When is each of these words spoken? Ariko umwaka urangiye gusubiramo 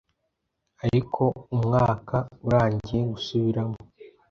Ariko 0.85 1.23
umwaka 1.55 2.17
urangiye 2.47 3.01
gusubiramo 3.11 3.77